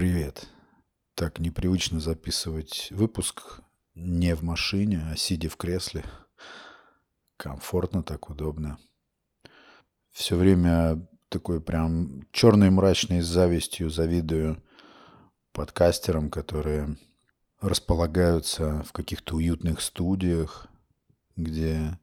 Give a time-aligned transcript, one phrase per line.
[0.00, 0.48] Привет.
[1.14, 3.60] Так непривычно записывать выпуск
[3.94, 6.06] не в машине, а сидя в кресле.
[7.36, 8.78] Комфортно, так удобно.
[10.10, 14.62] Все время такой прям черной мрачной завистью завидую
[15.52, 16.96] подкастерам, которые
[17.60, 20.66] располагаются в каких-то уютных студиях,
[21.36, 21.98] где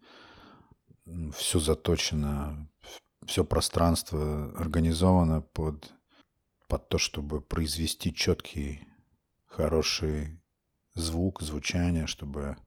[1.36, 2.70] все заточено,
[3.25, 5.91] все пространство организовано под,
[6.68, 8.88] под то, чтобы произвести четкий,
[9.45, 10.42] хороший
[10.93, 12.57] звук, звучание, чтобы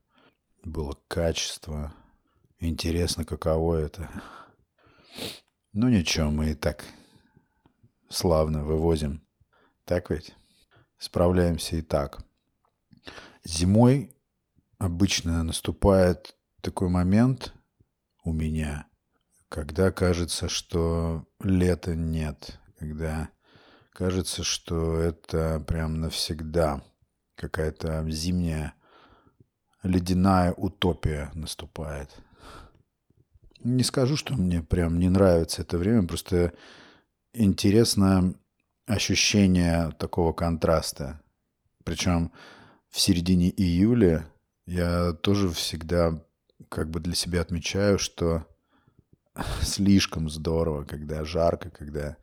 [0.63, 1.93] было качество.
[2.59, 4.09] Интересно, каково это.
[5.73, 6.85] Ну ничего, мы и так
[8.09, 9.25] славно вывозим.
[9.85, 10.35] Так ведь?
[10.97, 12.23] Справляемся и так.
[13.43, 14.15] Зимой
[14.77, 17.53] обычно наступает такой момент
[18.23, 18.87] у меня,
[19.49, 23.29] когда кажется, что лета нет, когда
[23.93, 26.81] кажется, что это прям навсегда
[27.35, 28.73] какая-то зимняя
[29.83, 32.15] ледяная утопия наступает.
[33.63, 36.53] Не скажу, что мне прям не нравится это время, просто
[37.33, 38.33] интересно
[38.85, 41.21] ощущение такого контраста.
[41.83, 42.31] Причем
[42.89, 44.27] в середине июля
[44.65, 46.23] я тоже всегда
[46.69, 48.45] как бы для себя отмечаю, что
[49.61, 52.17] слишком здорово, когда жарко, когда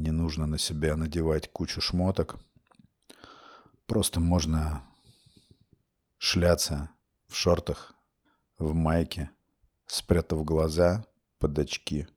[0.00, 2.38] не нужно на себя надевать кучу шмоток.
[3.86, 4.82] Просто можно
[6.18, 6.90] шляться
[7.28, 7.94] в шортах,
[8.58, 9.30] в майке,
[9.86, 11.04] спрятав глаза
[11.38, 12.08] под очки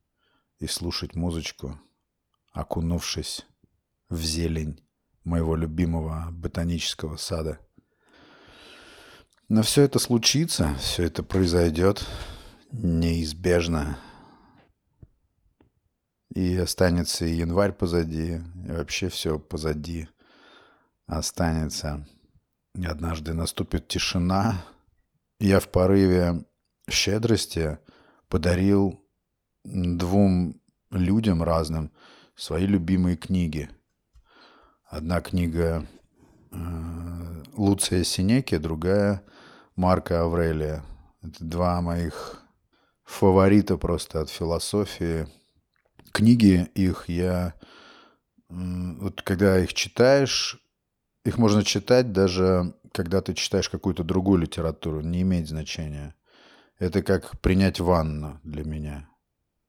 [0.60, 1.80] и слушать музычку,
[2.52, 3.46] окунувшись
[4.10, 4.82] в зелень
[5.24, 7.60] моего любимого ботанического сада.
[9.50, 12.06] Но все это случится, все это произойдет
[12.72, 13.98] неизбежно.
[16.34, 20.08] И останется и январь позади, и вообще все позади
[21.06, 22.08] останется.
[22.76, 24.66] И однажды наступит тишина.
[25.40, 26.46] Я в порыве
[26.90, 27.78] щедрости
[28.30, 29.00] подарил
[29.64, 30.60] двум
[30.90, 31.92] людям разным
[32.36, 33.70] свои любимые книги–
[34.94, 35.88] Одна книга
[36.52, 36.56] э,
[37.54, 39.24] Луция Синеки, другая
[39.76, 40.84] Марка Аврелия.
[41.24, 42.40] Это два моих
[43.04, 45.28] фаворита просто от философии.
[46.14, 47.56] Книги их я...
[48.48, 50.64] Вот когда их читаешь,
[51.26, 56.16] их можно читать даже когда ты читаешь какую-то другую литературу, не имеет значения.
[56.78, 59.10] Это как принять ванну для меня.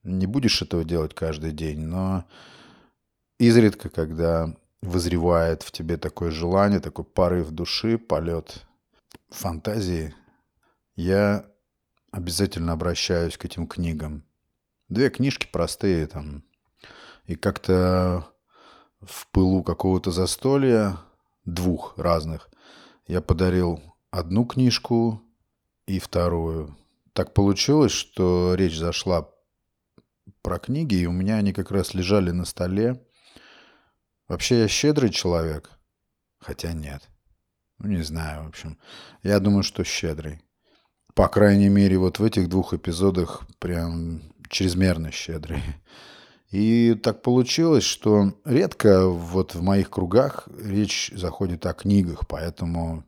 [0.02, 2.26] Не будешь этого делать каждый день, но
[3.38, 8.66] изредка, когда вызревает в тебе такое желание, такой порыв души, полет
[9.30, 10.14] фантазии,
[10.94, 11.46] я
[12.10, 14.24] обязательно обращаюсь к этим книгам.
[14.88, 16.44] Две книжки простые там.
[17.26, 18.28] И как-то
[19.00, 20.98] в пылу какого-то застолья,
[21.44, 22.50] двух разных,
[23.06, 23.80] я подарил
[24.10, 25.22] одну книжку
[25.86, 26.76] и вторую.
[27.12, 29.30] Так получилось, что речь зашла
[30.42, 33.02] про книги, и у меня они как раз лежали на столе.
[34.28, 35.70] Вообще я щедрый человек.
[36.38, 37.08] Хотя нет.
[37.78, 38.78] Ну, не знаю, в общем.
[39.22, 40.42] Я думаю, что щедрый.
[41.14, 45.62] По крайней мере, вот в этих двух эпизодах прям чрезмерно щедрый.
[46.50, 53.04] И так получилось, что редко вот в моих кругах речь заходит о книгах, поэтому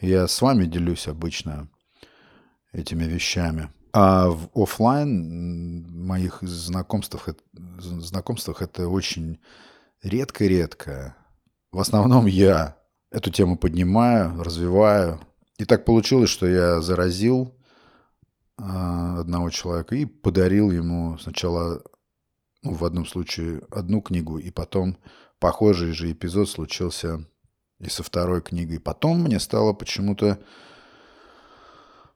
[0.00, 1.68] я с вами делюсь обычно
[2.72, 3.70] этими вещами.
[3.92, 7.28] А в офлайн моих знакомствах,
[7.78, 9.40] знакомствах это очень
[10.02, 11.16] редко-редко.
[11.72, 12.76] В основном я
[13.10, 15.20] эту тему поднимаю, развиваю.
[15.58, 17.54] И так получилось, что я заразил
[18.56, 21.82] одного человека и подарил ему сначала,
[22.62, 24.96] ну, в одном случае, одну книгу, и потом
[25.38, 27.26] похожий же эпизод случился
[27.78, 28.80] и со второй книгой.
[28.80, 30.38] Потом мне стало почему-то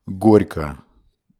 [0.06, 0.82] горько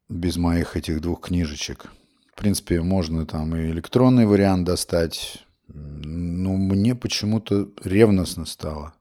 [0.09, 1.91] без моих этих двух книжечек.
[2.33, 8.95] В принципе, можно там и электронный вариант достать, ну, мне почему-то ревностно стало.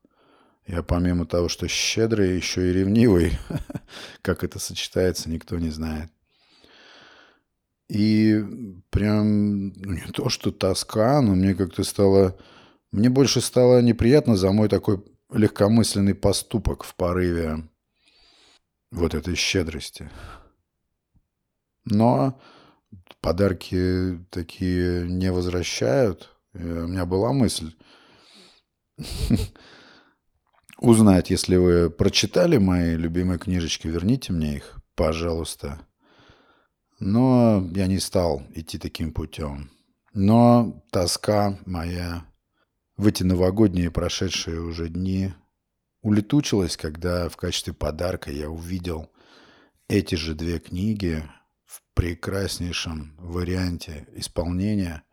[0.70, 3.40] Я помимо того, что щедрый, еще и ревнивый.
[4.22, 6.12] как это сочетается, никто не знает.
[7.88, 8.40] И
[8.92, 12.38] прям ну, не то, что тоска, но мне как-то стало...
[12.92, 17.68] Мне больше стало неприятно за мой такой легкомысленный поступок в порыве
[18.92, 20.12] вот этой щедрости.
[21.86, 22.40] Но
[23.22, 26.30] подарки такие не возвращают.
[26.54, 27.74] Э, у меня была мысль
[30.80, 35.80] узнать, если вы прочитали мои любимые книжечки, верните мне их, пожалуйста.
[37.00, 39.72] Но я не стал идти таким путем.
[40.14, 42.26] Но тоска моя
[42.98, 45.34] в эти новогодние прошедшие уже дни
[46.02, 49.10] улетучилась, когда в качестве подарка я увидел
[49.88, 51.24] эти же две книги
[51.66, 55.04] в прекраснейшем варианте исполнения,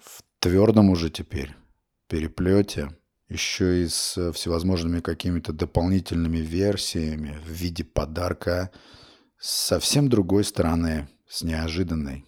[0.00, 1.54] в твердом уже теперь
[2.08, 2.90] переплете,
[3.34, 8.70] еще и с всевозможными какими-то дополнительными версиями в виде подарка
[9.38, 12.24] с совсем другой стороны, с неожиданной.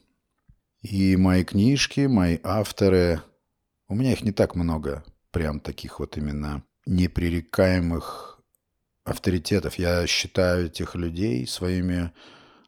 [0.83, 3.23] И мои книжки, мои авторы,
[3.89, 8.41] у меня их не так много, прям таких вот именно непререкаемых
[9.05, 9.79] авторитетов.
[9.79, 12.13] Я считаю этих людей своими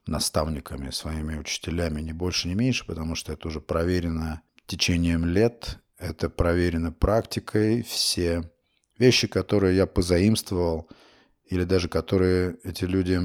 [0.07, 6.31] наставниками, своими учителями, не больше, не меньше, потому что это уже проверено течением лет, это
[6.31, 7.83] проверено практикой.
[7.83, 8.51] Все
[8.99, 10.89] вещи, которые я позаимствовал,
[11.45, 13.21] или даже которые эти люди,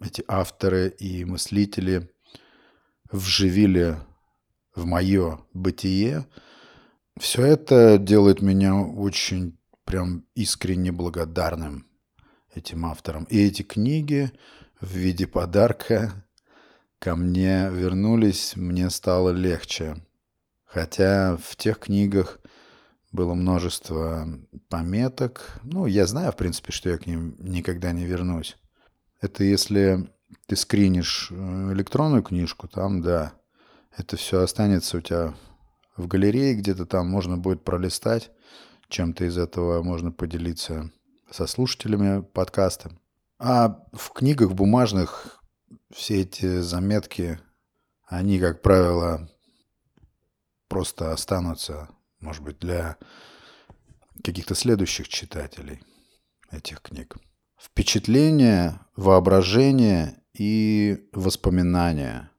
[0.00, 2.10] эти авторы и мыслители
[3.10, 3.96] вживили
[4.74, 6.26] в мое бытие,
[7.18, 11.86] все это делает меня очень прям искренне благодарным
[12.54, 13.24] этим авторам.
[13.24, 14.30] И эти книги
[14.80, 16.24] в виде подарка
[16.98, 19.96] ко мне вернулись, мне стало легче.
[20.72, 22.38] Хотя в тех книгах
[23.10, 24.28] было множество
[24.68, 25.58] пометок.
[25.64, 28.56] Ну, я знаю, в принципе, что я к ним никогда не вернусь.
[29.20, 30.08] Это если
[30.46, 33.32] ты скринишь э, электронную книжку, там, да,
[33.96, 35.34] это все останется у тебя
[35.96, 38.30] в галерее, где-то там можно будет пролистать,
[38.88, 40.92] чем-то из этого можно поделиться
[41.32, 42.92] со слушателями подкаста.
[43.40, 45.42] А в книгах бумажных
[45.92, 47.40] все эти заметки,
[48.06, 49.28] они, как правило,
[50.70, 51.88] просто останутся,
[52.20, 52.96] может быть, для
[54.24, 55.82] каких-то следующих читателей
[56.50, 57.16] этих книг.
[57.60, 62.30] Впечатление, воображение и воспоминания.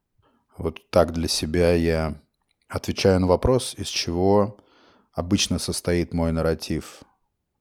[0.58, 2.22] Вот так для себя я
[2.70, 4.58] отвечаю на вопрос, из чего
[5.12, 7.02] обычно состоит мой нарратив.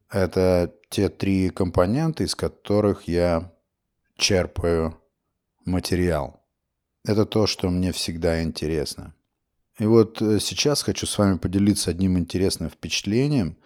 [0.08, 3.52] Это те три компонента, из которых я
[4.16, 5.00] черпаю
[5.64, 6.40] материал.
[7.04, 9.14] Это то, что мне всегда интересно.
[9.80, 13.56] И вот э, сейчас хочу с вами поделиться одним интересным впечатлением,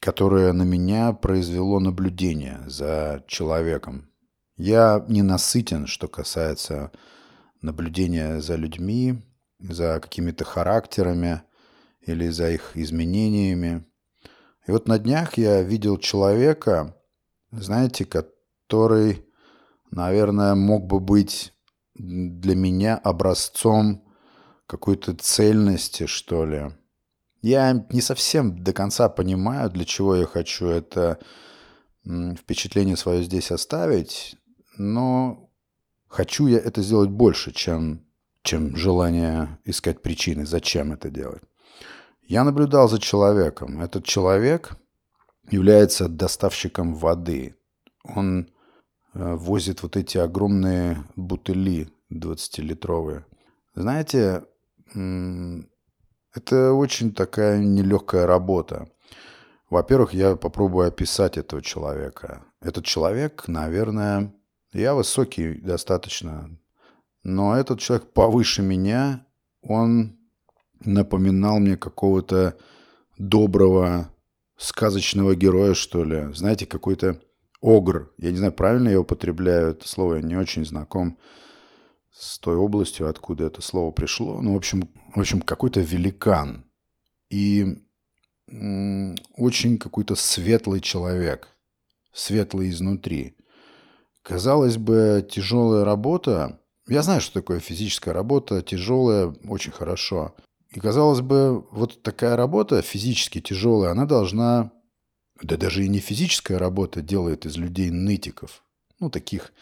[0.00, 4.10] которое на меня произвело наблюдение за человеком.
[4.56, 6.90] Я не насытен, что касается
[7.60, 9.22] наблюдения за людьми,
[9.60, 11.42] за какими-то характерами
[12.00, 13.84] или за их изменениями.
[14.66, 16.96] И вот на днях я видел человека,
[17.50, 19.26] знаете, который,
[19.90, 21.52] наверное, мог бы быть
[21.94, 24.07] для меня образцом
[24.68, 26.70] какой-то цельности, что ли.
[27.40, 31.18] Я не совсем до конца понимаю, для чего я хочу это
[32.04, 34.36] впечатление свое здесь оставить,
[34.76, 35.50] но
[36.06, 38.04] хочу я это сделать больше, чем,
[38.42, 41.42] чем желание искать причины, зачем это делать.
[42.22, 43.80] Я наблюдал за человеком.
[43.80, 44.76] Этот человек
[45.50, 47.56] является доставщиком воды.
[48.04, 48.50] Он
[49.14, 53.24] э, возит вот эти огромные бутыли 20-литровые.
[53.74, 54.44] Знаете,
[54.92, 58.88] это очень такая нелегкая работа.
[59.70, 62.44] Во-первых, я попробую описать этого человека.
[62.60, 64.34] Этот человек, наверное,
[64.72, 66.50] я высокий достаточно,
[67.22, 69.26] но этот человек повыше меня,
[69.62, 70.18] он
[70.84, 72.56] напоминал мне какого-то
[73.18, 74.08] доброго
[74.56, 76.32] сказочного героя, что ли.
[76.34, 77.20] Знаете, какой-то
[77.60, 78.12] огр.
[78.18, 81.18] Я не знаю, правильно я употребляю это слово, я не очень знаком
[82.18, 84.40] с той областью, откуда это слово пришло.
[84.42, 86.64] Ну, в общем, в общем какой-то великан.
[87.30, 87.78] И
[89.36, 91.48] очень какой-то светлый человек.
[92.12, 93.36] Светлый изнутри.
[94.22, 96.60] Казалось бы, тяжелая работа.
[96.88, 98.62] Я знаю, что такое физическая работа.
[98.62, 100.34] Тяжелая очень хорошо.
[100.70, 104.72] И казалось бы, вот такая работа физически тяжелая, она должна...
[105.40, 108.64] Да даже и не физическая работа делает из людей нытиков.
[108.98, 109.52] Ну, таких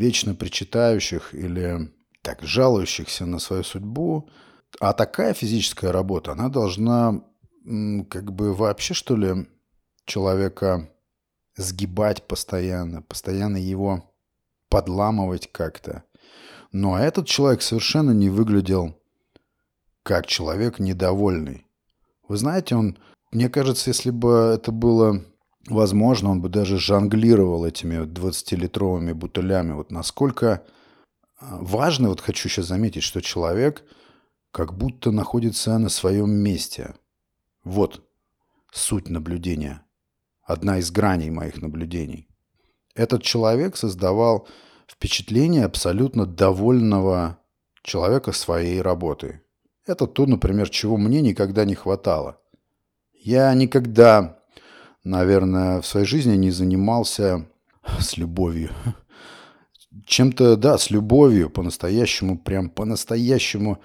[0.00, 1.92] вечно причитающих или
[2.22, 4.30] так жалующихся на свою судьбу.
[4.80, 7.22] А такая физическая работа, она должна
[8.08, 9.46] как бы вообще, что ли,
[10.06, 10.90] человека
[11.56, 14.10] сгибать постоянно, постоянно его
[14.70, 16.04] подламывать как-то.
[16.72, 18.96] Но этот человек совершенно не выглядел
[20.02, 21.66] как человек недовольный.
[22.26, 22.96] Вы знаете, он,
[23.32, 25.22] мне кажется, если бы это было
[25.66, 29.72] возможно, он бы даже жонглировал этими 20-литровыми бутылями.
[29.72, 30.64] Вот насколько
[31.38, 33.84] а, важно, вот хочу сейчас заметить, что человек
[34.52, 36.94] как будто находится на своем месте.
[37.64, 38.02] Вот
[38.72, 39.82] суть наблюдения.
[40.42, 42.28] Одна из граней моих наблюдений.
[42.94, 44.48] Этот человек создавал
[44.88, 47.38] впечатление абсолютно довольного
[47.82, 49.40] человека своей работой.
[49.86, 52.40] Это то, например, чего мне никогда не хватало.
[53.14, 54.39] Я никогда,
[55.04, 57.46] наверное, в своей жизни не занимался
[57.98, 58.70] с любовью.
[60.06, 63.80] Чем-то, да, с любовью, по-настоящему, прям по-настоящему,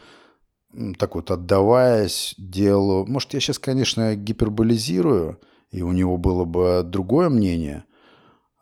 [1.00, 3.06] так вот отдаваясь делу.
[3.06, 5.40] Может, я сейчас, конечно, гиперболизирую,
[5.72, 7.86] и у него было бы другое мнение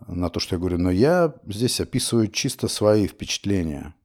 [0.07, 3.95] на то, что я говорю, но я здесь описываю чисто свои впечатления.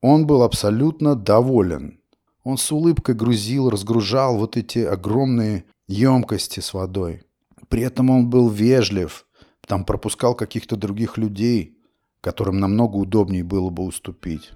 [0.00, 2.00] Он был абсолютно доволен.
[2.42, 7.22] Он с улыбкой грузил, разгружал вот эти огромные емкости с водой.
[7.70, 9.26] При этом он был вежлив,
[9.66, 11.78] там пропускал каких-то других людей,
[12.20, 14.50] которым намного удобнее было бы уступить.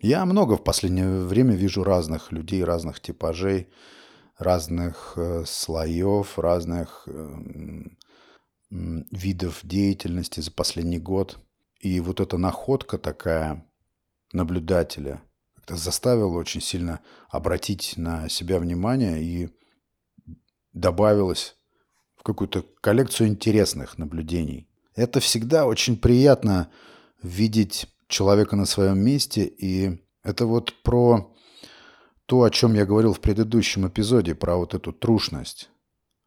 [0.00, 3.68] Я много в последнее время вижу разных людей, разных типажей,
[4.38, 7.84] разных э, слоев, разных э,
[8.70, 11.38] видов деятельности за последний год.
[11.80, 13.70] И вот эта находка такая
[14.32, 15.22] наблюдателя
[15.68, 19.50] заставила очень сильно обратить на себя внимание и
[20.72, 21.56] добавилось
[22.22, 24.68] какую-то коллекцию интересных наблюдений.
[24.94, 26.70] Это всегда очень приятно
[27.22, 31.34] видеть человека на своем месте, и это вот про
[32.26, 35.70] то, о чем я говорил в предыдущем эпизоде, про вот эту трушность.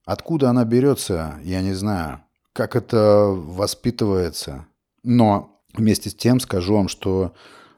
[0.05, 2.23] Откуда она берется, я не знаю,
[2.53, 4.67] как это воспитывается,
[5.03, 7.33] но вместе с тем скажу вам, что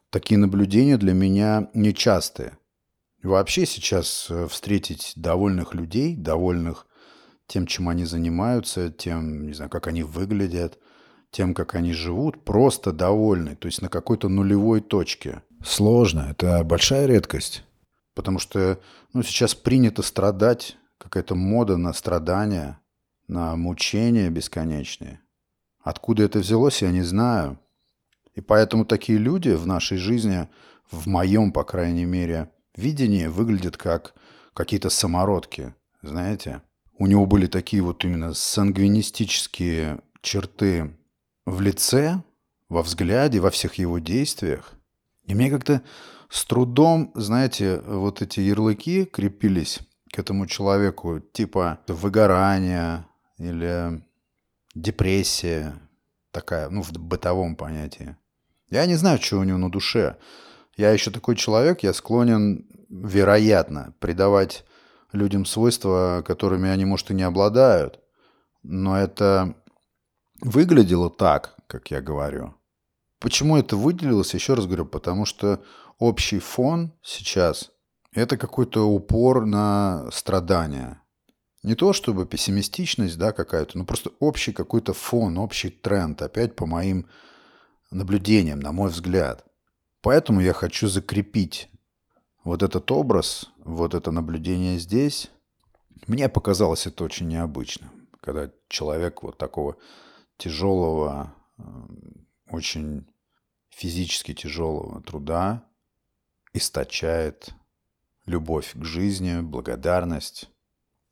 [0.10, 2.58] такие наблюдения для меня нечастые.
[3.24, 6.86] Вообще сейчас э, встретить довольных людей, довольных
[7.48, 10.78] тем, чем они занимаются, тем, не знаю, как они выглядят,
[11.32, 15.44] тем, как они живут, просто довольны, то есть на какой-то нулевой точке.
[15.64, 17.64] Сложно, это большая редкость,
[18.14, 18.80] потому что
[19.14, 22.80] ну, сейчас принято страдать, какая-то мода на страдания,
[23.28, 25.22] на мучения бесконечные.
[25.82, 27.60] Откуда это взялось, я не знаю.
[28.36, 30.48] И поэтому такие люди в нашей жизни,
[30.92, 34.14] в моем, по крайней мере, видении, выглядят как
[34.54, 36.62] какие-то самородки, знаете.
[37.00, 40.96] У него были такие вот именно сангвинистические черты
[41.46, 42.22] в лице,
[42.70, 44.74] во взгляде, во всех его действиях.
[45.26, 45.82] И мне как-то
[46.30, 49.80] с трудом, знаете, вот эти ярлыки крепились
[50.12, 53.06] к этому человеку, типа выгорание
[53.38, 54.04] или
[54.74, 55.74] депрессия,
[56.32, 58.16] такая, ну, в бытовом понятии.
[58.70, 60.18] Я не знаю, что у него на душе.
[60.76, 64.66] Я еще такой человек, я склонен, вероятно, придавать
[65.12, 68.00] людям свойства, которыми они, может, и не обладают.
[68.64, 69.56] Но это
[70.42, 72.56] выглядело так, как я говорю.
[73.20, 75.64] Почему это выделилось, еще раз говорю, потому что
[75.98, 77.72] общий фон сейчас–
[78.14, 81.02] это какой-то упор на страдания.
[81.64, 86.66] Не то чтобы пессимистичность да, какая-то, но просто общий какой-то фон, общий тренд, опять по
[86.66, 87.08] моим
[87.92, 89.46] наблюдением, на мой взгляд.
[90.02, 91.70] Поэтому я хочу закрепить
[92.44, 95.30] вот этот образ, вот это наблюдение здесь.
[96.08, 99.78] Мне показалось это очень необычно, когда человек вот такого
[100.38, 101.64] тяжелого, э,
[102.50, 103.08] очень
[103.70, 105.64] физически тяжелого труда
[106.54, 107.54] источает
[108.26, 110.50] любовь к жизни, благодарность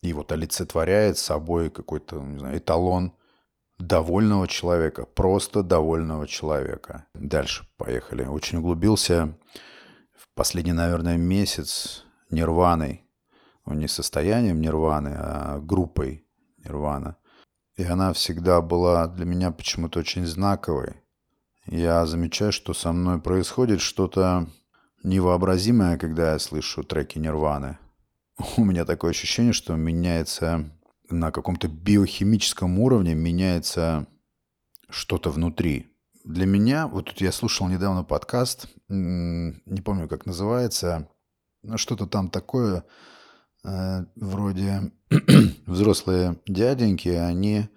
[0.01, 3.13] и вот олицетворяет собой какой-то, не знаю, эталон–
[3.77, 7.05] довольного человека, просто довольного человека.
[7.13, 8.25] Дальше поехали.
[8.25, 9.37] Очень углубился
[10.13, 13.03] в последний, наверное, месяц нирваной.
[13.65, 16.25] Ну, не состоянием нирваны, а группой
[16.63, 17.17] нирвана.
[17.77, 21.01] И она всегда была для меня почему-то очень знаковой.
[21.65, 24.47] Я замечаю, что со мной происходит что-то
[25.03, 27.77] невообразимое, когда я слышу треки нирваны.
[28.57, 30.69] У меня такое ощущение, что меняется
[31.09, 34.07] на каком-то биохимическом уровне меняется
[34.89, 35.87] что-то внутри.
[36.23, 41.07] Для меня, вот тут я слушал недавно подкаст, не помню, как называется,
[41.77, 42.83] что-то там такое,
[43.63, 44.91] э, вроде
[45.65, 47.69] взрослые дяденьки, они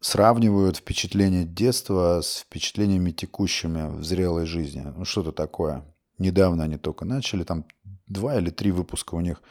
[0.00, 4.82] сравнивают впечатления детства с впечатлениями текущими в зрелой жизни.
[4.96, 5.84] Ну, что-то такое.
[6.18, 7.64] Недавно они только начали, там
[8.06, 9.42] два или три выпуска у них.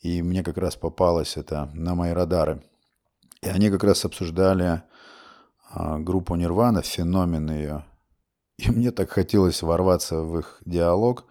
[0.00, 2.62] И мне как раз попалось это на мои радары.
[3.40, 4.82] И они как раз обсуждали
[5.70, 7.84] а, группу Нирвана, феномен ее.
[8.58, 11.24] И мне так хотелось ворваться в их диалог,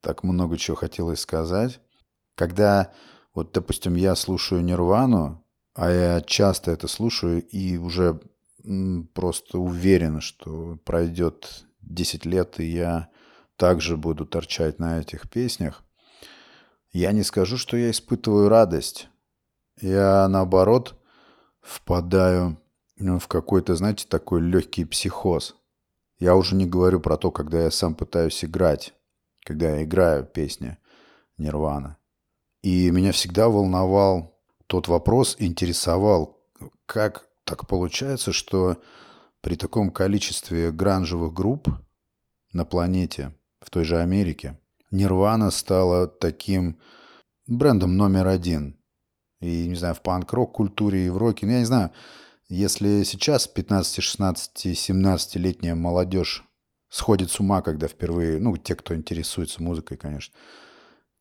[0.00, 1.80] так много чего хотелось сказать.
[2.34, 2.92] Когда,
[3.34, 8.20] вот, допустим, я слушаю Нирвану, а я часто это слушаю и уже
[9.14, 13.08] просто уверен, что пройдет 10 лет, и я
[13.56, 15.82] также буду торчать на этих песнях,
[16.92, 19.08] я не скажу, что я испытываю радость.
[19.80, 20.98] Я, наоборот,
[21.60, 22.58] впадаю
[22.96, 25.54] ну, в какой-то, знаете, такой легкий психоз.
[26.18, 28.94] Я уже не говорю про то, когда я сам пытаюсь играть,
[29.48, 30.76] когда я играю песни
[31.38, 31.96] Нирвана.
[32.62, 36.38] И меня всегда волновал тот вопрос, интересовал,
[36.84, 38.76] как так получается, что
[39.40, 41.70] при таком количестве гранжевых групп
[42.52, 46.78] на планете, в той же Америке, Нирвана стала таким
[47.46, 48.78] брендом номер один.
[49.40, 51.46] И, не знаю, в панк-рок культуре и в роке.
[51.46, 51.90] Ну, я не знаю,
[52.50, 56.44] если сейчас 15, 16, 17-летняя молодежь
[56.88, 60.34] сходит с ума, когда впервые, ну, те, кто интересуется музыкой, конечно,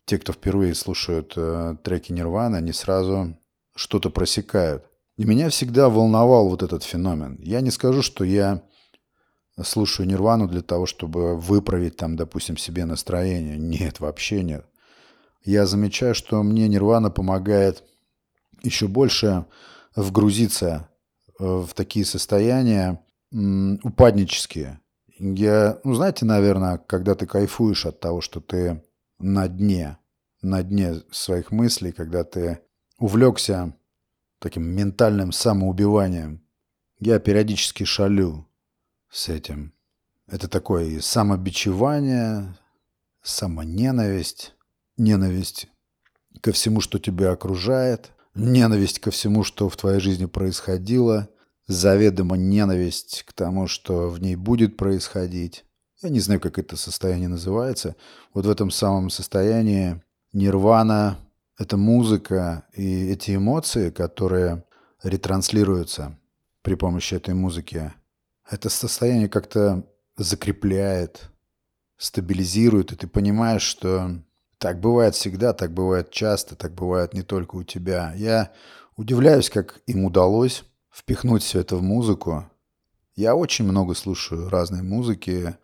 [0.06, 3.38] те, кто впервые слушают э, треки Нирваны, они сразу
[3.76, 4.86] что-то просекают.
[5.18, 7.38] И меня всегда волновал вот этот феномен.
[7.42, 8.64] Я не скажу, что я
[9.62, 13.58] слушаю Нирвану для того, чтобы выправить там, допустим, себе настроение.
[13.58, 14.66] Нет, вообще нет.
[15.44, 17.84] Я замечаю, что мне Нирвана помогает
[18.64, 19.46] еще больше
[19.96, 20.90] вгрузиться
[21.40, 24.80] э, в такие состояния упаднические.
[25.20, 28.84] Я, ну, знаете, наверное, когда ты кайфуешь от того, что ты
[29.20, 29.98] на дне,
[30.42, 32.60] на дне своих мыслей, когда ты
[33.00, 33.74] увлекся
[34.40, 36.44] таким ментальным самоубиванием.
[37.00, 38.48] Я периодически шалю
[39.10, 39.74] с этим.
[40.28, 42.56] Это такое самобичевание,
[43.22, 44.56] самоненависть,
[44.98, 45.68] ненависть
[46.42, 51.30] ко всему, что тебя окружает, ненависть ко всему, что в твоей жизни происходило,
[51.68, 55.66] заведомо ненависть к тому, что в ней будет происходить.
[56.02, 57.96] Я не знаю, как это состояние называется.
[58.34, 61.20] Вот в этом самом состоянии нирвана—
[61.58, 64.64] это музыка и эти эмоции, которые
[65.04, 66.18] ретранслируются
[66.62, 67.94] при помощи этой музыки.
[68.50, 69.84] Это состояние как-то
[70.16, 71.30] закрепляет,
[71.98, 74.12] стабилизирует, и ты понимаешь, что
[74.58, 78.14] так бывает всегда, так бывает часто, так бывает не только у тебя.
[78.16, 78.52] Я
[78.96, 80.64] удивляюсь, как им удалось
[80.98, 82.50] впихнуть все это в музыку.
[83.16, 85.56] Я очень много слушаю разной музыки,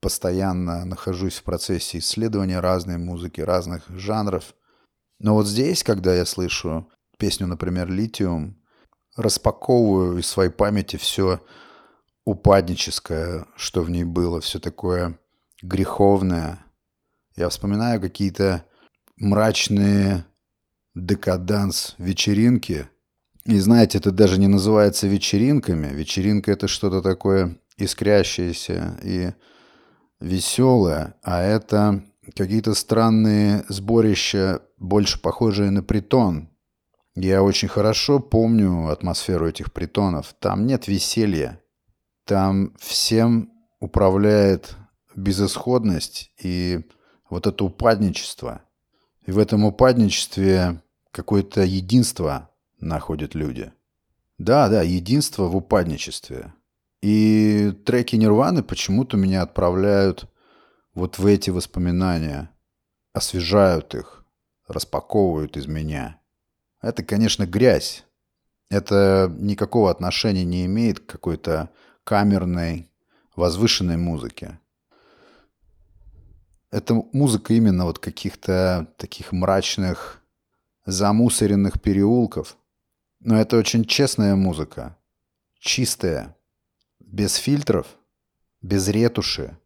[0.00, 4.54] постоянно нахожусь в процессе исследования разной музыки, разных жанров.
[5.18, 8.62] Но вот здесь, когда я слышу песню, например, «Литиум»,
[9.16, 11.40] распаковываю из своей памяти все
[12.26, 15.18] упадническое, что в ней было, все такое
[15.62, 16.62] греховное.
[17.34, 18.66] Я вспоминаю какие-то
[19.16, 20.26] мрачные
[20.94, 22.90] декаданс-вечеринки.
[23.46, 25.86] И знаете, это даже не называется вечеринками.
[25.94, 29.30] Вечеринка— это что-то такое искрящееся и
[30.18, 32.02] веселое, а это
[32.34, 36.48] какие-то странные сборища, больше похожие на притон.
[37.14, 40.34] Я очень хорошо помню атмосферу этих притонов.
[40.40, 41.60] Там нет веселья.
[42.24, 44.74] Там всем управляет
[45.14, 46.80] безысходность и
[47.30, 48.62] вот это упадничество.
[49.24, 50.82] И в этом упадничестве
[51.12, 53.72] какое-то единство находят люди.
[54.38, 56.52] Да, да, единство в упадничестве.
[57.02, 60.28] И треки Нирваны почему-то меня отправляют
[60.94, 62.50] вот в эти воспоминания,
[63.12, 64.24] освежают их,
[64.66, 66.20] распаковывают из меня.
[66.82, 68.04] Это, конечно, грязь.
[68.68, 71.70] Это никакого отношения не имеет к какой-то
[72.04, 72.90] камерной,
[73.36, 74.58] возвышенной музыке.
[76.70, 80.22] Это музыка именно вот каких-то таких мрачных,
[80.84, 82.56] замусоренных переулков.
[83.26, 84.96] Но это очень честная музыка,
[85.58, 86.36] чистая,
[87.00, 87.88] без фильтров,
[88.62, 89.58] без ретуши.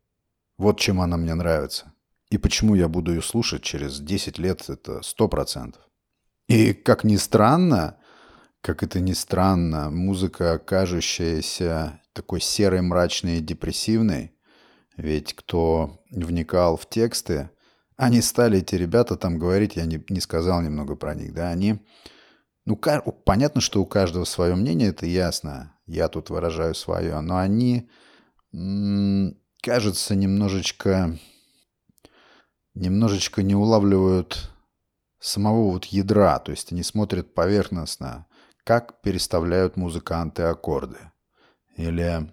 [0.57, 1.93] Вот чем она мне нравится.
[2.31, 5.75] И почему я буду ее слушать через 10 лет, это 100%.
[6.49, 7.99] И как ни странно,
[8.63, 14.33] как это ни странно, музыка, кажущаяся такой серой, мрачной и депрессивной,
[14.97, 17.51] ведь кто вникал в тексты,
[17.99, 21.79] они стали, эти ребята, там говорить, я не, не сказал немного про них, да, они...
[22.71, 25.75] Ну, понятно, что у каждого свое мнение, это ясно.
[25.87, 27.91] Я тут выражаю свое, но они,
[29.61, 31.19] кажется, немножечко,
[32.75, 34.53] немножечко не улавливают
[35.19, 38.27] самого вот ядра, то есть они смотрят поверхностно,
[38.63, 41.11] как переставляют музыканты аккорды.
[41.77, 42.33] Или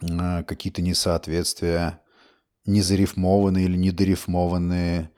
[0.00, 2.00] э, какие-то несоответствия,
[2.66, 5.10] незарифмованные или недорифмованные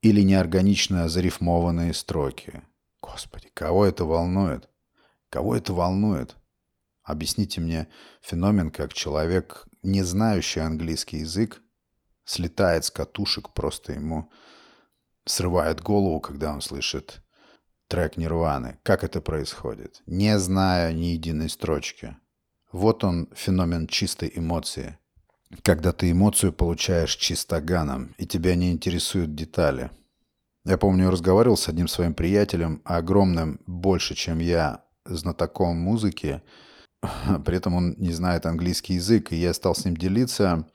[0.00, 2.62] или неорганично зарифмованные строки.
[3.02, 4.68] Господи, кого это волнует?
[5.30, 6.36] Кого это волнует?
[7.02, 7.88] Объясните мне
[8.20, 11.62] феномен, как человек, не знающий английский язык,
[12.24, 14.30] слетает с катушек, просто ему
[15.24, 17.22] срывает голову, когда он слышит
[17.88, 18.78] трек Нирваны.
[18.82, 20.02] Как это происходит?
[20.06, 22.16] Не зная ни единой строчки.
[22.70, 24.98] Вот он, феномен чистой эмоции.
[25.62, 29.90] Когда ты эмоцию получаешь чистоганом, и тебя не интересуют детали.
[30.64, 36.42] Я помню, разговаривал с одним своим приятелем, огромным, больше, чем я, знатоком музыки,
[37.44, 40.68] При этом он не знает английский язык, и я стал с ним делиться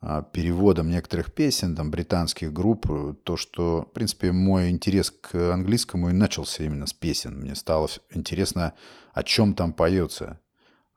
[0.00, 2.86] а, переводом некоторых песен, там, британских групп,
[3.24, 7.40] то, что, в принципе, мой интерес к английскому и начался именно с песен.
[7.40, 8.74] Мне стало интересно,
[9.12, 10.40] о чем там поется,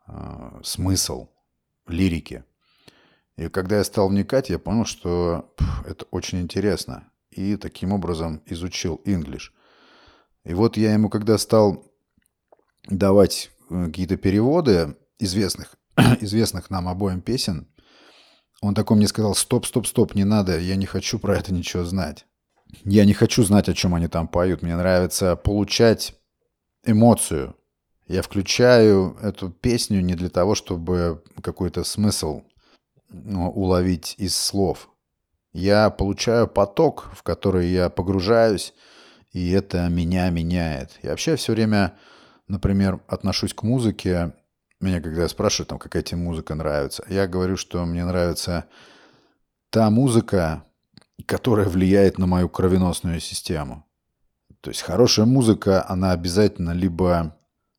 [0.06, 1.30] а, смысл
[1.88, 2.44] лирики.
[3.38, 5.54] И когда я стал вникать, я понял, что
[5.86, 7.11] это очень интересно.
[7.32, 9.52] И таким образом изучил English.
[10.44, 11.86] И вот я ему, когда стал
[12.88, 15.76] давать э, какие-то переводы известных,
[16.22, 17.68] известных нам обоим песен,
[18.62, 21.84] он такой мне сказал, стоп, стоп, стоп, не надо, я не хочу про это ничего
[21.84, 22.26] знать.
[22.84, 24.62] Я не хочу знать, о чем они там поют.
[24.62, 26.16] Мне нравится получать
[26.86, 27.56] эмоцию.
[28.08, 32.44] Я включаю эту песню не для того, чтобы какой-то смысл
[33.10, 34.90] ну, уловить из слов.
[35.54, 38.74] Я получаю поток, в который я погружаюсь,
[39.32, 41.00] и это меня меняет.
[41.02, 41.98] Я вообще все время,
[42.48, 44.34] например, отношусь к музыке
[44.82, 48.66] меня когда спрашивают, там, какая тебе музыка нравится, я говорю, что мне нравится
[49.70, 50.66] та музыка,
[51.26, 53.86] которая влияет на мою кровеносную систему.
[54.62, 57.38] То есть хорошая музыка, она обязательно либо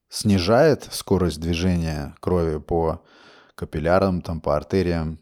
[0.08, 3.04] снижает скорость движения крови по
[3.54, 5.20] капиллярам, там, по артериям,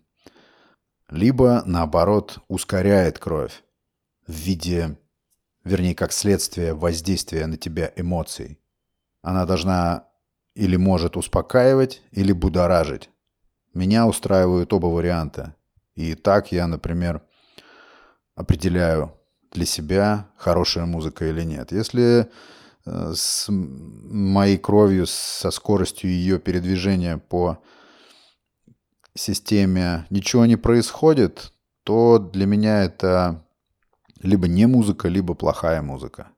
[1.11, 3.63] либо, наоборот, ускоряет кровь
[4.27, 4.97] в виде,
[5.65, 8.61] вернее, как следствие воздействия на тебя эмоций.
[9.23, 10.07] Она должна
[10.55, 13.11] или может успокаивать, или будоражить.
[13.75, 15.55] Меня устраивают оба варианта.
[15.95, 17.23] И так я, например,
[18.35, 19.13] определяю
[19.53, 21.73] для себя, хорошая музыка или нет.
[21.73, 22.31] Если
[22.87, 27.63] э, с моей кровью, со скоростью ее передвижения по
[29.15, 31.53] системе ничего не происходит,
[31.85, 33.45] то для меня это
[34.21, 36.29] либо не музыка, либо плохая музыка.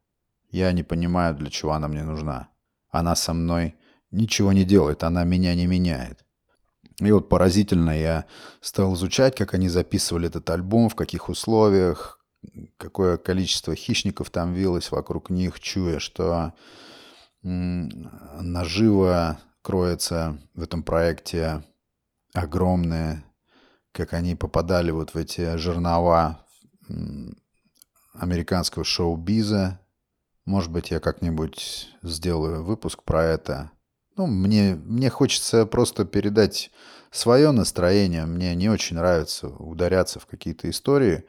[0.50, 2.48] Я не понимаю, для чего она мне нужна.
[2.90, 3.74] Она со мной
[4.10, 6.24] ничего не делает, она меня не меняет.
[7.00, 8.26] И вот поразительно я
[8.60, 12.20] стал изучать, как они записывали этот альбом, в каких условиях,
[12.76, 16.52] какое количество хищников там вилось вокруг них, чуя, что
[17.42, 21.64] наживо кроется в этом проекте
[22.32, 23.24] огромное,
[23.92, 26.46] как они попадали вот в эти жернова
[28.14, 29.80] американского шоу-биза.
[30.44, 33.70] Может быть, я как-нибудь сделаю выпуск про это.
[34.16, 36.70] Ну, мне, мне хочется просто передать
[37.10, 38.26] свое настроение.
[38.26, 41.24] Мне не очень нравится ударяться в какие-то истории,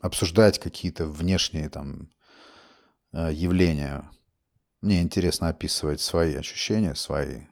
[0.00, 2.10] обсуждать какие-то внешние там
[3.12, 4.10] э, явления.
[4.80, 7.42] Мне интересно описывать свои ощущения, свои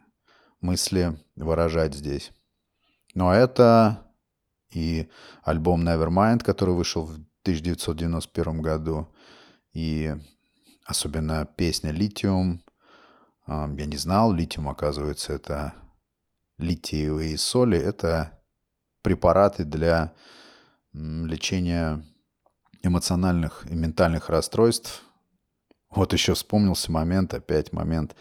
[0.61, 2.33] мысли, выражать здесь.
[3.14, 4.12] Но это
[4.70, 5.09] и
[5.42, 9.09] альбом Nevermind, который вышел в 1991 году,
[9.72, 10.14] и
[10.85, 12.62] особенно песня «Литиум»,
[13.46, 15.74] я не знал, литиум, оказывается, это
[16.57, 17.79] литиевые соли.
[17.79, 18.40] Это
[19.03, 20.14] препараты для
[20.94, 22.03] лечения
[22.83, 25.03] эмоциональных и ментальных расстройств.
[25.90, 28.16] Вот еще вспомнился момент, опять момент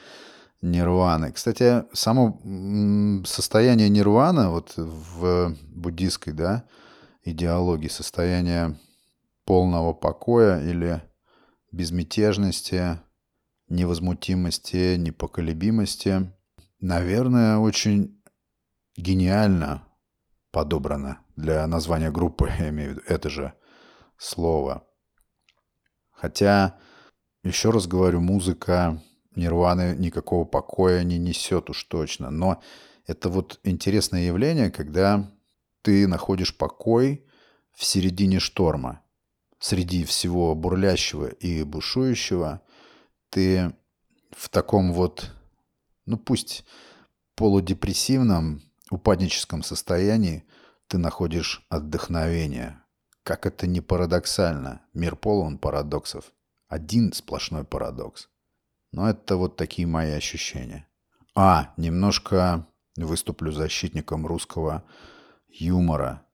[0.64, 1.32] нирваны.
[1.32, 2.42] Кстати, само
[3.26, 6.64] состояние нирвана вот в буддийской да,
[7.24, 8.80] идеологии, состояние
[9.46, 11.04] полного покоя или
[11.72, 13.00] безмятежности–
[13.74, 16.32] невозмутимости, непоколебимости,
[16.80, 18.22] наверное, очень
[18.96, 19.88] гениально
[20.52, 23.54] подобрано для названия группы, я имею в виду это же
[24.18, 24.88] слово.
[26.12, 26.80] Хотя,
[27.44, 29.02] еще раз говорю, музыка
[29.36, 32.30] Нирваны никакого покоя не несет уж точно.
[32.30, 32.62] Но
[33.08, 35.30] это вот интересное явление, когда
[35.82, 37.26] ты находишь покой
[37.72, 39.02] в середине шторма.
[39.60, 42.62] Среди всего бурлящего и бушующего–
[43.34, 43.74] ты
[44.30, 45.32] в таком вот,
[46.06, 46.66] ну пусть
[47.36, 50.46] полудепрессивном, упадническом состоянии
[50.86, 52.80] ты находишь отдохновение.
[53.24, 54.82] Как это не парадоксально.
[54.94, 56.32] Мир полон парадоксов.
[56.68, 58.30] Один сплошной парадокс.
[58.94, 60.88] Но это вот такие мои ощущения.
[61.36, 64.84] А, немножко выступлю защитником русского
[65.48, 66.26] юмора.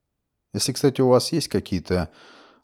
[0.53, 2.09] Если, кстати, у вас есть какие-то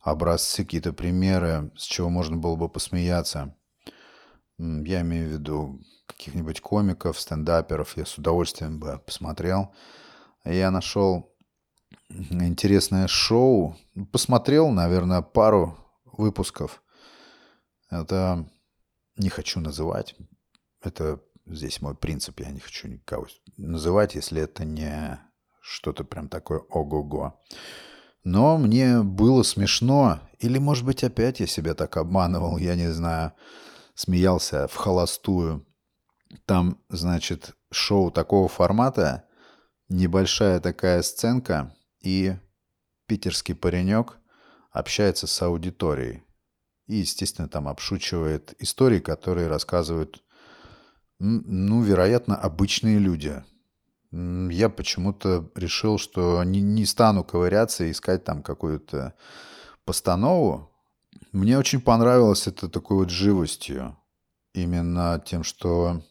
[0.02, 3.56] образцы, какие-то примеры, с чего можно было бы посмеяться,
[4.58, 7.96] я имею в виду каких-нибудь комиков, стендаперов.
[7.98, 9.74] Я с удовольствием бы посмотрел.
[10.44, 11.34] Я нашел
[12.10, 13.78] интересное шоу.
[14.12, 16.84] Посмотрел, наверное, пару выпусков.
[17.90, 18.50] Это
[19.18, 20.16] не хочу называть.
[20.82, 22.40] Это здесь мой принцип.
[22.40, 25.20] Я не хочу никого называть, если это не
[25.62, 27.42] что-то прям такое ого-го.
[28.24, 30.20] Но мне было смешно.
[30.40, 33.34] Или, может быть, опять я себя так обманывал, я не знаю
[33.96, 35.66] смеялся в холостую.
[36.46, 39.26] Там, значит, шоу такого формата,
[39.90, 42.36] небольшая такая сценка, и
[43.08, 44.18] питерский паренек
[44.72, 46.25] общается с аудиторией.
[46.88, 50.24] И, естественно, там обшучивает истории, которые рассказывают,
[51.20, 53.44] ну, вероятно, обычные люди.
[54.12, 59.14] Я почему-то решил, что не, не стану ковыряться и искать там какую-то
[59.84, 60.72] постанову.
[61.32, 63.98] Мне очень понравилось это такой вот живостью.
[64.54, 66.02] Именно тем, что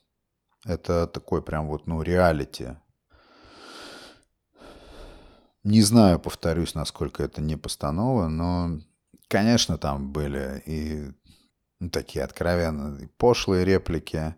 [0.64, 2.76] это такой прям вот, ну, реалити.
[5.62, 8.80] Не знаю, повторюсь, насколько это не постанова, но,
[9.28, 11.12] конечно, там были и
[11.80, 14.36] ну, такие откровенные пошлые реплики,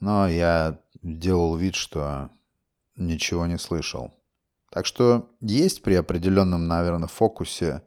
[0.00, 2.30] но я делал вид, что
[2.96, 4.12] ничего не слышал.
[4.70, 7.82] Так что есть при определенном, наверное, фокусе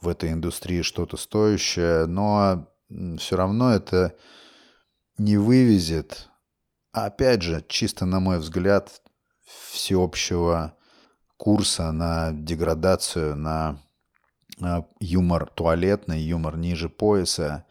[0.00, 2.72] в этой индустрии что-то стоящее, но
[3.18, 4.16] все равно это
[5.18, 6.28] не вывезет,
[6.92, 9.02] а опять же, чисто на мой взгляд,
[9.44, 10.74] всеобщего
[11.36, 13.82] курса на деградацию, на
[15.00, 17.66] юмор туалетный, юмор ниже пояса,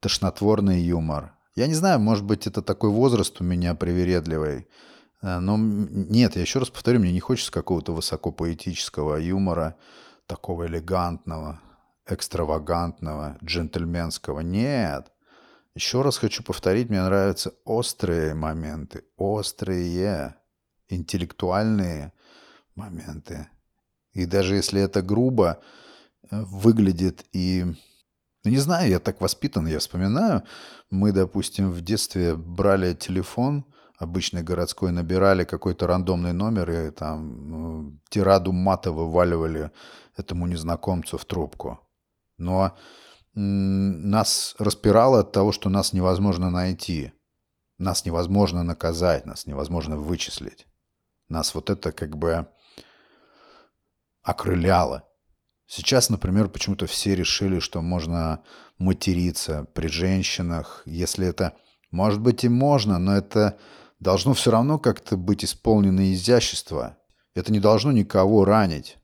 [0.00, 1.34] тошнотворный юмор.
[1.56, 4.66] Я не знаю, может быть, это такой возраст у меня привередливый.
[5.22, 9.76] Э, но нет, я еще раз повторю, мне не хочется какого-то высокопоэтического юмора,
[10.26, 11.60] такого элегантного,
[12.06, 14.40] экстравагантного, джентльменского.
[14.40, 15.10] Нет.
[15.74, 20.36] Еще раз хочу повторить, мне нравятся острые моменты, острые,
[20.88, 22.12] интеллектуальные
[22.76, 23.48] моменты.
[24.12, 25.60] И даже если это грубо
[26.30, 27.64] выглядит и...
[28.44, 30.42] Ну, не знаю, я так воспитан, я вспоминаю.
[30.90, 33.64] Мы, допустим, в детстве брали телефон
[33.96, 39.70] обычный городской, набирали какой-то рандомный номер и там ну, тираду мата вываливали
[40.16, 41.80] этому незнакомцу в трубку.
[42.36, 42.76] Но
[43.34, 47.12] нас распирало от того, что нас невозможно найти.
[47.78, 50.66] Нас невозможно наказать, нас невозможно вычислить.
[51.28, 52.46] Нас вот это как бы
[54.22, 55.02] окрыляло.
[55.66, 58.42] Сейчас, например, почему-то все решили, что можно
[58.78, 61.54] материться при женщинах, если это...
[61.90, 63.56] Может быть и можно, но это
[64.00, 66.98] должно все равно как-то быть исполнено изящество.
[67.36, 68.98] Это не должно никого ранить.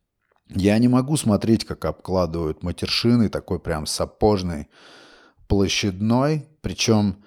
[0.49, 4.67] Я не могу смотреть, как обкладывают матершины, такой прям сапожный,
[5.47, 7.23] площадной, причем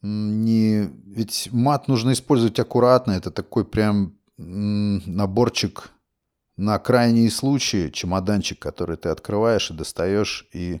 [0.00, 0.90] не...
[1.06, 5.90] Ведь мат нужно использовать аккуратно, это такой прям наборчик
[6.56, 10.80] на крайние случаи чемоданчик, который ты открываешь и достаешь и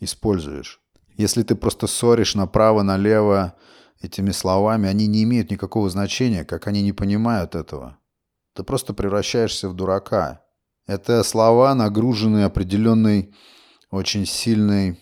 [0.00, 0.80] используешь.
[1.16, 3.54] Если ты просто ссоришь направо-налево
[4.00, 7.98] этими словами, они не имеют никакого значения, как они не понимают этого.
[8.54, 10.42] Ты просто превращаешься в дурака.
[10.86, 13.34] Это слова, нагруженные определенной
[13.90, 15.00] очень сильной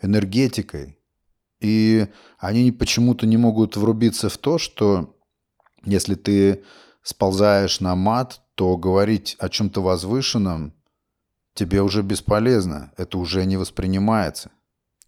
[0.00, 0.98] энергетикой.
[1.60, 5.16] И они почему-то не могут врубиться в то, что
[5.84, 6.64] если ты
[7.02, 10.74] сползаешь на мат, то говорить о чем-то возвышенном
[11.54, 14.50] тебе уже бесполезно, это уже не воспринимается.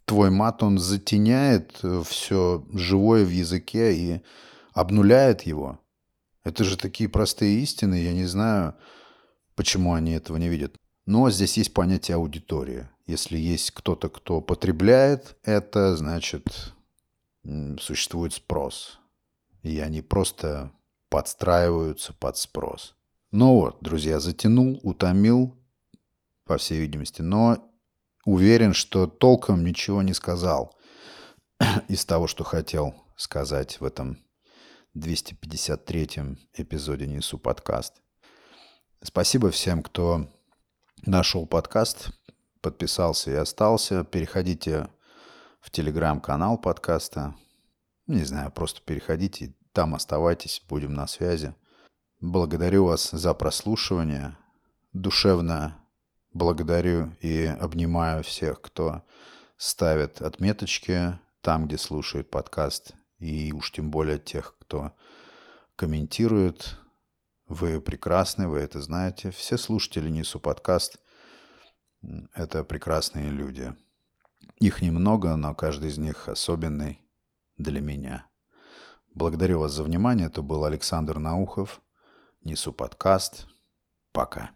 [0.04, 4.20] Твой мат, он затеняет э, все живое в языке и
[4.74, 5.80] обнуляет его.
[6.42, 8.74] Это же такие простые истины, я не знаю,
[9.54, 10.76] почему они этого не видят.
[11.06, 12.88] Но здесь есть понятие аудитории.
[13.06, 16.74] Если есть кто-то, кто потребляет это, значит,
[17.78, 18.98] существует спрос.
[19.62, 20.70] И они просто
[21.14, 22.96] подстраиваются под спрос.
[23.30, 25.56] Ну вот, друзья, затянул, утомил,
[26.44, 27.72] по всей видимости, но
[28.24, 30.76] уверен, что толком ничего не сказал
[31.86, 34.18] из того, что хотел сказать в этом
[34.96, 38.02] 253-м эпизоде «Несу подкаст».
[39.00, 40.28] Спасибо всем, кто
[41.06, 42.08] нашел подкаст,
[42.60, 44.02] подписался и остался.
[44.02, 44.88] Переходите
[45.60, 47.36] в телеграм-канал подкаста.
[48.08, 51.54] Не знаю, просто переходите, там оставайтесь, будем на связи.
[52.20, 54.38] Благодарю вас за прослушивание.
[54.92, 55.76] Душевно
[56.32, 59.02] благодарю и обнимаю всех, кто
[59.56, 64.92] ставит отметочки там, где слушает подкаст, и уж тем более тех, кто
[65.74, 66.78] комментирует.
[67.48, 69.32] Вы прекрасны, вы это знаете.
[69.32, 70.98] Все слушатели Несу подкаст—
[72.34, 73.74] это прекрасные люди.
[74.60, 77.02] Их немного, но каждый из них особенный
[77.58, 78.26] для меня.
[79.14, 80.26] Благодарю вас за внимание.
[80.26, 81.80] Это был Александр Наухов—
[82.42, 83.46] Несу подкаст.
[84.10, 84.50] Пока.